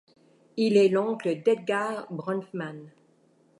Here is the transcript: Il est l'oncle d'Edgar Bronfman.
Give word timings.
Il 0.57 0.77
est 0.77 0.89
l'oncle 0.89 1.43
d'Edgar 1.43 2.11
Bronfman. 2.11 2.87